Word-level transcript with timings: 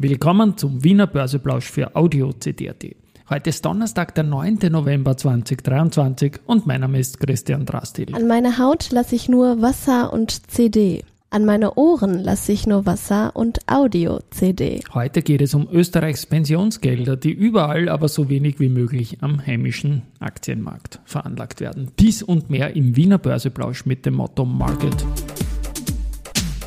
Willkommen 0.00 0.56
zum 0.56 0.84
Wiener 0.84 1.08
Börseplausch 1.08 1.68
für 1.68 1.96
Audio 1.96 2.32
CD.at. 2.32 2.84
Heute 3.28 3.50
ist 3.50 3.64
Donnerstag, 3.64 4.14
der 4.14 4.22
9. 4.22 4.58
November 4.70 5.16
2023 5.16 6.38
und 6.46 6.68
mein 6.68 6.82
Name 6.82 7.00
ist 7.00 7.18
Christian 7.18 7.66
Drastil. 7.66 8.14
An 8.14 8.28
meine 8.28 8.58
Haut 8.58 8.92
lasse 8.92 9.16
ich 9.16 9.28
nur 9.28 9.60
Wasser 9.60 10.12
und 10.12 10.52
CD. 10.52 11.02
An 11.30 11.44
meine 11.44 11.74
Ohren 11.74 12.22
lasse 12.22 12.52
ich 12.52 12.64
nur 12.64 12.86
Wasser 12.86 13.34
und 13.34 13.58
Audio-CD. 13.66 14.82
Heute 14.94 15.22
geht 15.22 15.42
es 15.42 15.52
um 15.52 15.66
Österreichs 15.68 16.26
Pensionsgelder, 16.26 17.16
die 17.16 17.32
überall 17.32 17.88
aber 17.88 18.06
so 18.06 18.28
wenig 18.28 18.60
wie 18.60 18.68
möglich 18.68 19.18
am 19.20 19.44
heimischen 19.44 20.02
Aktienmarkt 20.20 21.00
veranlagt 21.06 21.60
werden. 21.60 21.90
Dies 21.98 22.22
und 22.22 22.50
mehr 22.50 22.76
im 22.76 22.94
Wiener 22.94 23.18
Börseplausch 23.18 23.84
mit 23.84 24.06
dem 24.06 24.14
Motto 24.14 24.44
Market 24.44 25.04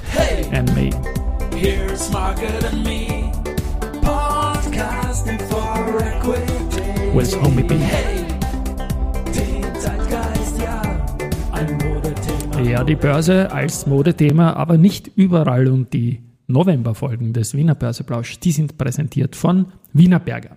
hey, 0.10 0.44
and 0.54 0.76
Me. 0.76 0.90
Here's 1.56 2.12
Market 2.12 2.64
and 2.66 2.84
Me. 2.84 3.21
With 7.14 7.38
Homie 7.42 7.64
B. 7.64 7.76
Hey, 12.56 12.72
ja, 12.72 12.86
die 12.86 12.96
Börse 12.96 13.52
als 13.52 13.86
Modethema, 13.86 14.54
aber 14.54 14.78
nicht 14.78 15.12
überall 15.18 15.68
und 15.68 15.92
die 15.92 16.22
Novemberfolgen 16.48 17.34
des 17.34 17.54
Wiener 17.54 17.76
Börseplausch, 17.76 18.40
die 18.40 18.54
sind 18.54 18.78
präsentiert 18.78 19.36
von 19.36 19.74
Wiener 19.92 20.20
Berger. 20.20 20.56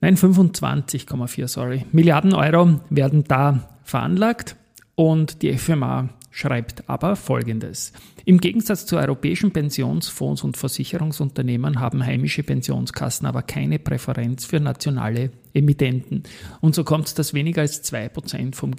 Nein, 0.00 0.16
25,4, 0.16 1.48
sorry. 1.48 1.84
Milliarden 1.92 2.32
Euro 2.32 2.80
werden 2.88 3.24
da 3.24 3.68
veranlagt 3.84 4.56
und 4.94 5.42
die 5.42 5.52
FMA 5.52 6.08
schreibt 6.32 6.88
aber 6.88 7.14
Folgendes. 7.14 7.92
Im 8.24 8.38
Gegensatz 8.38 8.86
zu 8.86 8.96
europäischen 8.96 9.52
Pensionsfonds 9.52 10.42
und 10.42 10.56
Versicherungsunternehmen 10.56 11.78
haben 11.78 12.04
heimische 12.04 12.42
Pensionskassen 12.42 13.26
aber 13.26 13.42
keine 13.42 13.78
Präferenz 13.78 14.44
für 14.44 14.58
nationale 14.58 15.30
Emittenten. 15.54 16.24
Und 16.60 16.74
so 16.74 16.82
kommt 16.82 17.06
es, 17.06 17.14
dass 17.14 17.34
weniger 17.34 17.60
als 17.60 17.84
2% 17.84 18.56
vom 18.56 18.74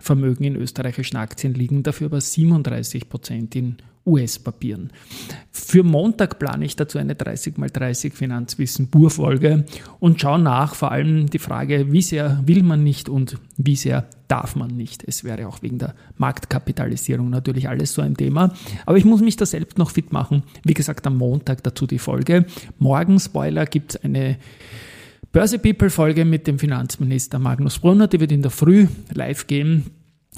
Gesamtvermögen 0.00 0.46
in 0.46 0.56
österreichischen 0.56 1.16
Aktien 1.16 1.54
liegen, 1.54 1.82
dafür 1.82 2.06
aber 2.06 2.18
37% 2.18 3.54
in 3.54 3.76
US-Papieren. 4.06 4.90
Für 5.52 5.82
Montag 5.82 6.38
plane 6.38 6.64
ich 6.64 6.74
dazu 6.74 6.98
eine 6.98 7.12
30x30 7.14 8.12
Finanzwissen 8.12 8.88
Burfolge 8.88 9.66
und 10.00 10.20
schaue 10.20 10.38
nach, 10.38 10.74
vor 10.74 10.90
allem 10.90 11.28
die 11.28 11.38
Frage, 11.38 11.92
wie 11.92 12.00
sehr 12.00 12.42
will 12.46 12.62
man 12.62 12.82
nicht 12.82 13.10
und 13.10 13.36
wie 13.58 13.76
sehr 13.76 14.08
darf 14.26 14.56
man 14.56 14.70
nicht. 14.70 15.04
Es 15.06 15.22
wäre 15.22 15.46
auch 15.46 15.60
wegen 15.62 15.78
der 15.78 15.94
Marktkapitalisierung 16.16 17.28
natürlich 17.28 17.68
alles 17.68 17.92
so 17.92 18.00
ein 18.00 18.16
Thema. 18.16 18.54
Aber 18.86 18.96
ich 18.96 19.04
muss 19.04 19.20
mich 19.20 19.36
da 19.36 19.44
selbst 19.44 19.76
noch 19.76 19.90
fit 19.90 20.12
machen. 20.12 20.44
Wie 20.64 20.74
gesagt, 20.74 21.06
am 21.06 21.18
Montag 21.18 21.62
dazu 21.62 21.86
die 21.86 21.98
Folge. 21.98 22.46
Morgen, 22.78 23.20
Spoiler, 23.20 23.66
gibt 23.66 23.94
es 23.94 24.02
eine 24.02 24.38
Börse 25.32 25.60
People 25.60 25.90
Folge 25.90 26.24
mit 26.24 26.48
dem 26.48 26.58
Finanzminister 26.58 27.38
Magnus 27.38 27.78
Brunner. 27.78 28.08
Die 28.08 28.18
wird 28.18 28.32
in 28.32 28.42
der 28.42 28.50
Früh 28.50 28.88
live 29.14 29.46
gehen 29.46 29.92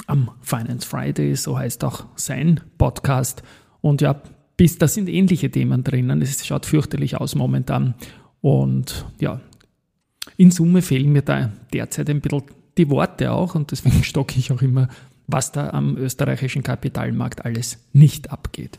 am 0.07 0.31
Finance 0.43 0.87
Friday, 0.87 1.35
so 1.35 1.57
heißt 1.57 1.83
auch 1.85 2.05
sein 2.17 2.61
Podcast. 2.77 3.43
Und 3.81 4.03
ja, 4.03 4.21
bis 4.59 4.77
da 4.77 4.87
sind 4.87 5.09
ähnliche 5.09 5.51
Themen 5.51 5.83
drinnen. 5.83 6.21
Es 6.21 6.47
schaut 6.47 6.67
fürchterlich 6.67 7.17
aus 7.17 7.35
momentan. 7.35 7.95
Und 8.43 9.07
ja, 9.19 9.41
in 10.37 10.51
Summe 10.51 10.83
fehlen 10.83 11.11
mir 11.11 11.23
da 11.23 11.51
derzeit 11.73 12.11
ein 12.11 12.21
bisschen 12.21 12.43
die 12.77 12.91
Worte 12.91 13.33
auch 13.33 13.55
und 13.55 13.71
deswegen 13.71 14.05
stocke 14.05 14.39
ich 14.39 14.53
auch 14.53 14.61
immer, 14.61 14.89
was 15.27 15.53
da 15.53 15.71
am 15.71 15.97
österreichischen 15.97 16.63
Kapitalmarkt 16.63 17.47
alles 17.47 17.79
nicht 17.95 18.31
abgeht. 18.31 18.79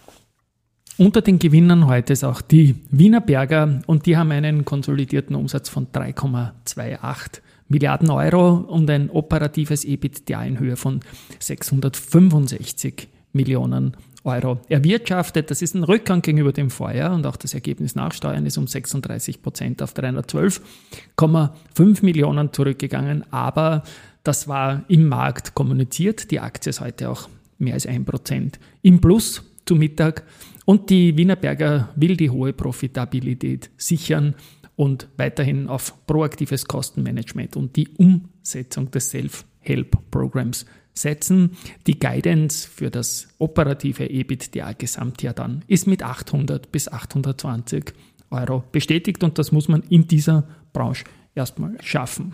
Unter 0.97 1.21
den 1.23 1.39
Gewinnern 1.39 1.87
heute 1.87 2.13
ist 2.13 2.23
auch 2.23 2.41
die 2.41 2.75
Wiener 2.91 3.19
Berger 3.19 3.81
und 3.87 4.05
die 4.05 4.15
haben 4.15 4.31
einen 4.31 4.63
konsolidierten 4.63 5.35
Umsatz 5.35 5.67
von 5.67 5.87
3,28 5.87 7.39
Milliarden 7.67 8.11
Euro 8.11 8.57
und 8.57 8.87
ein 8.91 9.09
operatives 9.09 9.85
EBITDA 9.85 10.43
in 10.43 10.59
Höhe 10.59 10.75
von 10.75 10.99
665 11.39 13.07
Millionen 13.31 13.97
Euro 14.23 14.59
erwirtschaftet. 14.69 15.49
Das 15.49 15.63
ist 15.63 15.73
ein 15.73 15.83
Rückgang 15.83 16.21
gegenüber 16.21 16.53
dem 16.53 16.69
Vorjahr 16.69 17.15
und 17.15 17.25
auch 17.25 17.37
das 17.37 17.55
Ergebnis 17.55 17.95
nach 17.95 18.13
Steuern 18.13 18.45
ist 18.45 18.59
um 18.59 18.67
36 18.67 19.41
Prozent 19.41 19.81
auf 19.81 19.95
312,5 19.95 22.05
Millionen 22.05 22.53
zurückgegangen. 22.53 23.25
Aber 23.31 23.81
das 24.23 24.47
war 24.47 24.83
im 24.89 25.07
Markt 25.07 25.55
kommuniziert. 25.55 26.29
Die 26.29 26.39
Aktie 26.39 26.69
ist 26.69 26.81
heute 26.81 27.09
auch 27.09 27.29
mehr 27.57 27.73
als 27.73 27.87
ein 27.87 28.05
Prozent 28.05 28.59
im 28.83 29.01
Plus 29.01 29.41
zu 29.65 29.75
Mittag. 29.75 30.23
Und 30.65 30.89
die 30.89 31.17
Wienerberger 31.17 31.89
will 31.95 32.15
die 32.15 32.29
hohe 32.29 32.53
Profitabilität 32.53 33.69
sichern 33.77 34.35
und 34.75 35.07
weiterhin 35.17 35.67
auf 35.67 36.05
proaktives 36.07 36.65
Kostenmanagement 36.65 37.55
und 37.55 37.75
die 37.75 37.89
Umsetzung 37.89 38.89
des 38.91 39.09
Self-Help-Programms 39.09 40.65
setzen. 40.93 41.51
Die 41.87 41.99
Guidance 41.99 42.67
für 42.67 42.89
das 42.89 43.27
operative 43.39 44.09
EBITDA 44.09 44.73
Gesamtjahr 44.73 45.33
dann 45.33 45.63
ist 45.67 45.87
mit 45.87 46.03
800 46.03 46.71
bis 46.71 46.87
820 46.87 47.93
Euro 48.29 48.63
bestätigt 48.71 49.23
und 49.23 49.37
das 49.37 49.51
muss 49.51 49.67
man 49.67 49.83
in 49.89 50.07
dieser 50.07 50.47
Branche 50.71 51.05
erstmal 51.35 51.77
schaffen. 51.81 52.33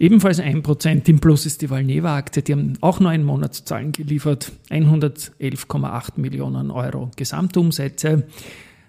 Ebenfalls 0.00 0.40
1% 0.40 1.08
im 1.08 1.20
Plus 1.20 1.46
ist 1.46 1.62
die 1.62 1.70
Valneva-Aktie. 1.70 2.42
Die 2.42 2.52
haben 2.52 2.72
auch 2.80 2.98
neun 2.98 3.22
Monatszahlen 3.22 3.92
geliefert. 3.92 4.50
111,8 4.70 6.12
Millionen 6.16 6.72
Euro 6.72 7.12
Gesamtumsätze. 7.14 8.26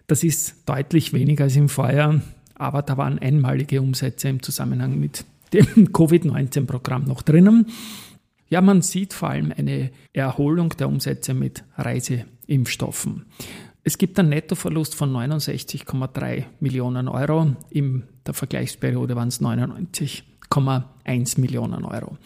Das 0.08 0.24
ist 0.24 0.68
deutlich 0.68 1.14
weniger 1.14 1.44
als 1.44 1.56
im 1.56 1.70
Vorjahr 1.70 2.22
aber 2.62 2.84
da 2.84 2.96
waren 2.96 3.18
einmalige 3.18 3.82
Umsätze 3.82 4.30
im 4.30 4.44
Zusammenhang 4.44 5.00
mit 5.00 5.26
dem 5.52 5.92
Covid-19-Programm 5.94 7.06
noch 7.06 7.24
drinnen. 7.24 7.66
Ja, 8.50 8.62
man 8.62 8.84
sieht 8.84 9.14
vor 9.14 9.32
allem 9.32 9.52
eine 9.58 9.90
Erholung 10.14 10.70
der 10.70 10.88
Umsätze 10.88 11.34
mit 11.34 11.64
Reiseimpfstoffen. 11.76 13.26
Es 13.84 13.98
gibt 13.98 14.20
einen 14.20 14.30
Nettoverlust 14.30 14.94
von 14.94 15.12
69,3 15.12 16.44
Millionen 16.60 17.08
Euro. 17.08 17.56
In 17.72 18.04
der 18.28 18.36
Vergleichsperiode 18.36 19.16
waren 19.16 19.30
es 19.30 19.42
99,1 20.52 21.40
Millionen 21.40 21.86
Euro. 21.86 22.18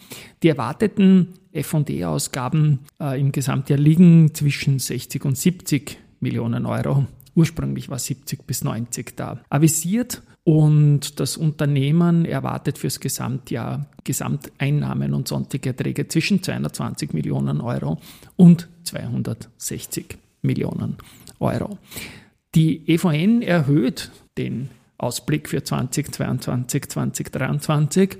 Die 0.42 0.48
erwarteten 0.48 1.34
FD-Ausgaben 1.52 2.80
äh, 3.00 3.20
im 3.20 3.32
Gesamtjahr 3.32 3.78
liegen 3.78 4.34
zwischen 4.34 4.78
60 4.78 5.24
und 5.24 5.38
70 5.38 5.98
Millionen 6.20 6.66
Euro. 6.66 7.06
Ursprünglich 7.34 7.88
war 7.88 7.98
70 7.98 8.46
bis 8.46 8.64
90 8.64 9.16
da. 9.16 9.40
Avisiert 9.50 10.22
und 10.44 11.20
das 11.20 11.36
Unternehmen 11.36 12.24
erwartet 12.24 12.78
fürs 12.78 13.00
Gesamtjahr 13.00 13.86
Gesamteinnahmen 14.04 15.12
und 15.14 15.26
sonstige 15.26 15.70
Erträge 15.70 16.06
zwischen 16.06 16.42
220 16.42 17.12
Millionen 17.12 17.60
Euro 17.60 17.98
und 18.36 18.68
260 18.84 20.16
Millionen 20.42 20.96
Euro. 21.40 21.78
Die 22.54 22.88
EVN 22.88 23.42
erhöht 23.42 24.10
den 24.38 24.70
Ausblick 24.98 25.48
für 25.48 25.62
2022, 25.62 26.88
2023 26.88 28.16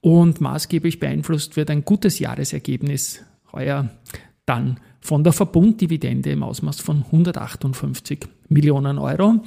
und 0.00 0.40
maßgeblich 0.40 1.00
beeinflusst 1.00 1.56
wird 1.56 1.70
ein 1.70 1.84
gutes 1.84 2.18
Jahresergebnis 2.18 3.24
heuer 3.52 3.90
dann 4.44 4.78
von 5.00 5.24
der 5.24 5.32
Verbunddividende 5.32 6.30
im 6.30 6.42
Ausmaß 6.42 6.80
von 6.80 7.04
158 7.06 8.20
Millionen 8.48 8.98
Euro. 8.98 9.42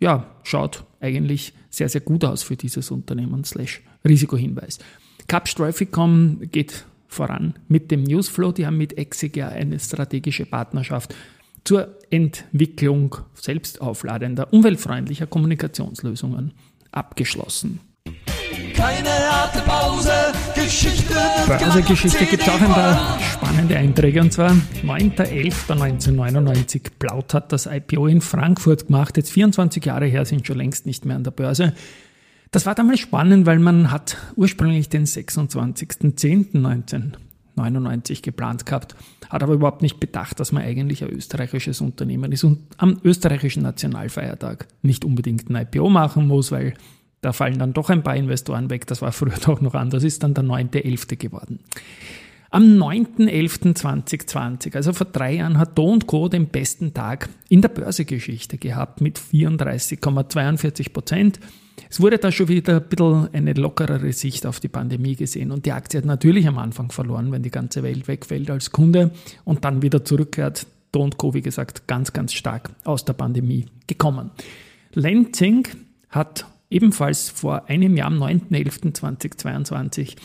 Ja, 0.00 0.26
schaut 0.42 0.84
eigentlich 1.00 1.52
sehr, 1.70 1.88
sehr 1.88 2.00
gut 2.00 2.24
aus 2.24 2.42
für 2.42 2.56
dieses 2.56 2.90
Unternehmen, 2.90 3.44
slash 3.44 3.82
Risikohinweis. 4.04 4.78
Capstrophiccom 5.28 6.40
geht 6.50 6.84
voran 7.06 7.54
mit 7.68 7.90
dem 7.90 8.02
Newsflow. 8.02 8.52
Die 8.52 8.66
haben 8.66 8.78
mit 8.78 8.98
Exeger 8.98 9.50
eine 9.50 9.78
strategische 9.78 10.46
Partnerschaft 10.46 11.14
zur 11.64 11.96
Entwicklung 12.10 13.16
selbstaufladender, 13.34 14.52
umweltfreundlicher 14.52 15.26
Kommunikationslösungen 15.26 16.52
abgeschlossen. 16.90 17.80
Keine 18.74 19.10
harte 19.10 19.60
Pause, 19.60 20.10
Geschichte. 20.54 21.14
Börsegeschichte 21.46 22.26
gibt 22.26 22.42
es 22.42 22.48
auch 22.48 22.60
ein 22.60 22.66
paar 22.66 23.20
spannende 23.20 23.76
Einträge 23.76 24.20
und 24.20 24.32
zwar 24.32 24.50
9.11.1999. 24.82 26.90
Plaut 26.98 27.32
hat 27.34 27.52
das 27.52 27.66
IPO 27.66 28.08
in 28.08 28.20
Frankfurt 28.20 28.86
gemacht. 28.86 29.16
Jetzt 29.16 29.30
24 29.30 29.84
Jahre 29.84 30.06
her 30.06 30.24
sind 30.24 30.44
schon 30.46 30.56
längst 30.56 30.86
nicht 30.86 31.04
mehr 31.04 31.16
an 31.16 31.24
der 31.24 31.30
Börse. 31.30 31.74
Das 32.50 32.66
war 32.66 32.74
damals 32.74 33.00
spannend, 33.00 33.46
weil 33.46 33.58
man 33.58 33.90
hat 33.90 34.16
ursprünglich 34.36 34.88
den 34.88 35.06
26.10.1999 37.56 38.22
geplant 38.22 38.66
gehabt, 38.66 38.94
hat 39.28 39.42
aber 39.42 39.54
überhaupt 39.54 39.82
nicht 39.82 40.00
bedacht, 40.00 40.40
dass 40.40 40.52
man 40.52 40.62
eigentlich 40.62 41.02
ein 41.02 41.10
österreichisches 41.10 41.80
Unternehmen 41.80 42.32
ist 42.32 42.44
und 42.44 42.60
am 42.76 42.98
österreichischen 43.04 43.62
Nationalfeiertag 43.62 44.66
nicht 44.82 45.04
unbedingt 45.04 45.50
ein 45.50 45.56
IPO 45.56 45.88
machen 45.88 46.26
muss, 46.26 46.52
weil 46.52 46.74
da 47.20 47.32
fallen 47.32 47.58
dann 47.58 47.72
doch 47.72 47.88
ein 47.88 48.02
paar 48.02 48.16
Investoren 48.16 48.68
weg. 48.68 48.86
Das 48.86 49.00
war 49.00 49.12
früher 49.12 49.38
doch 49.44 49.60
noch 49.60 49.74
anders. 49.74 50.04
Ist 50.04 50.22
dann 50.22 50.34
der 50.34 50.44
9.11. 50.44 51.16
geworden. 51.16 51.60
Am 52.50 52.64
9.11.2020, 52.64 54.76
also 54.76 54.92
vor 54.92 55.06
drei 55.06 55.36
Jahren, 55.36 55.56
hat 55.56 55.78
Do 55.78 55.98
Co. 56.06 56.28
den 56.28 56.48
besten 56.48 56.92
Tag 56.92 57.30
in 57.48 57.62
der 57.62 57.70
Börsegeschichte 57.70 58.58
gehabt 58.58 59.00
mit 59.00 59.18
34,42 59.18 60.92
Prozent. 60.92 61.40
Es 61.92 62.00
wurde 62.00 62.16
da 62.16 62.32
schon 62.32 62.48
wieder 62.48 62.76
ein 62.76 62.88
bisschen 62.88 63.28
eine 63.34 63.52
lockerere 63.52 64.14
Sicht 64.14 64.46
auf 64.46 64.60
die 64.60 64.68
Pandemie 64.68 65.14
gesehen 65.14 65.52
und 65.52 65.66
die 65.66 65.72
Aktie 65.72 65.98
hat 65.98 66.06
natürlich 66.06 66.48
am 66.48 66.56
Anfang 66.56 66.90
verloren, 66.90 67.30
wenn 67.32 67.42
die 67.42 67.50
ganze 67.50 67.82
Welt 67.82 68.08
wegfällt 68.08 68.48
als 68.48 68.72
Kunde 68.72 69.10
und 69.44 69.66
dann 69.66 69.82
wieder 69.82 70.02
zurückkehrt. 70.02 70.66
Do 70.90 71.10
Co. 71.18 71.34
wie 71.34 71.42
gesagt, 71.42 71.86
ganz, 71.86 72.14
ganz 72.14 72.32
stark 72.32 72.70
aus 72.84 73.04
der 73.04 73.12
Pandemie 73.12 73.66
gekommen. 73.86 74.30
Lenzing 74.94 75.68
hat 76.08 76.46
ebenfalls 76.70 77.28
vor 77.28 77.68
einem 77.68 77.94
Jahr, 77.94 78.06
am 78.06 78.22
9.11.2022, 78.22 80.16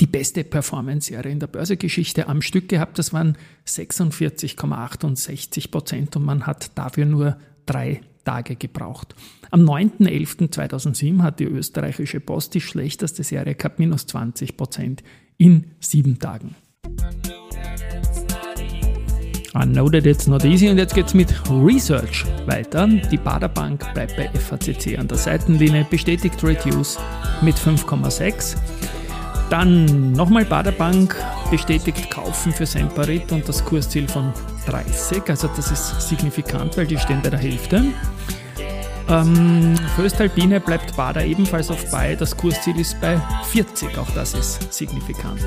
die 0.00 0.08
beste 0.08 0.42
Performance-Jahre 0.42 1.30
in 1.30 1.38
der 1.38 1.46
Börsegeschichte 1.46 2.26
am 2.26 2.42
Stück 2.42 2.68
gehabt. 2.68 2.98
Das 2.98 3.12
waren 3.12 3.38
46,68 3.64 5.70
Prozent 5.70 6.16
und 6.16 6.24
man 6.24 6.48
hat 6.48 6.76
dafür 6.76 7.04
nur 7.04 7.36
drei 7.64 8.00
Tage 8.24 8.56
gebraucht. 8.56 9.14
Am 9.50 9.62
9.11.2007 9.62 11.22
hat 11.22 11.40
die 11.40 11.44
österreichische 11.44 12.20
Post 12.20 12.54
die 12.54 12.60
schlechteste 12.60 13.24
Serie 13.24 13.54
gehabt, 13.54 13.78
minus 13.78 14.06
20 14.06 14.56
Prozent 14.56 15.02
in 15.38 15.72
sieben 15.80 16.18
Tagen. 16.18 16.54
I 19.52 19.66
know 19.66 19.88
that 19.88 20.06
it's 20.06 20.28
not 20.28 20.44
easy 20.44 20.68
und 20.68 20.78
jetzt 20.78 20.94
geht's 20.94 21.12
mit 21.12 21.34
Research 21.50 22.24
weiter. 22.46 22.86
Die 22.86 23.16
Baderbank 23.16 23.92
bleibt 23.94 24.16
bei 24.16 24.28
FACC 24.28 24.96
an 24.96 25.08
der 25.08 25.18
Seitenlinie, 25.18 25.84
bestätigt 25.90 26.42
Reduce 26.44 26.98
mit 27.42 27.56
5,6. 27.56 28.56
Dann 29.50 30.12
nochmal 30.12 30.44
Baderbank 30.44 31.16
bestätigt 31.50 32.08
Kaufen 32.10 32.52
für 32.52 32.66
Semperit 32.66 33.32
und 33.32 33.48
das 33.48 33.64
Kursziel 33.64 34.08
von 34.08 34.32
30. 34.66 35.28
Also 35.28 35.48
das 35.56 35.72
ist 35.72 36.08
signifikant, 36.08 36.76
weil 36.76 36.86
die 36.86 36.96
stehen 36.96 37.20
bei 37.20 37.30
der 37.30 37.40
Hälfte. 37.40 37.84
Ähm, 39.08 39.74
Föstalpine 39.96 40.60
bleibt 40.60 40.96
Bader 40.96 41.24
ebenfalls 41.24 41.68
auf 41.68 41.90
bei. 41.90 42.14
Das 42.14 42.36
Kursziel 42.36 42.78
ist 42.78 43.00
bei 43.00 43.20
40. 43.50 43.98
Auch 43.98 44.08
das 44.14 44.34
ist 44.34 44.72
signifikant. 44.72 45.40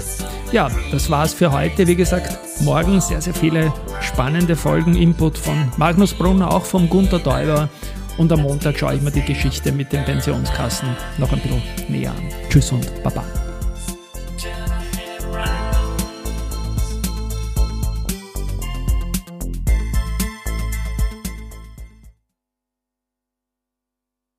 Ja, 0.51 0.69
das 0.91 1.09
war's 1.09 1.33
für 1.33 1.49
heute. 1.51 1.87
Wie 1.87 1.95
gesagt, 1.95 2.37
morgen 2.61 2.99
sehr, 2.99 3.21
sehr 3.21 3.33
viele 3.33 3.71
spannende 4.01 4.57
Folgen. 4.57 4.97
Input 4.97 5.37
von 5.37 5.71
Magnus 5.77 6.13
Brunner, 6.13 6.51
auch 6.51 6.65
von 6.65 6.89
Gunther 6.89 7.23
Teuber. 7.23 7.69
Und 8.17 8.31
am 8.33 8.41
Montag 8.41 8.77
schaue 8.77 8.95
ich 8.95 9.01
mir 9.01 9.11
die 9.11 9.23
Geschichte 9.23 9.71
mit 9.71 9.93
den 9.93 10.03
Pensionskassen 10.03 10.89
noch 11.17 11.31
ein 11.31 11.39
bisschen 11.39 11.61
näher 11.87 12.11
an. 12.11 12.49
Tschüss 12.49 12.71
und 12.73 13.01
Baba. 13.01 13.23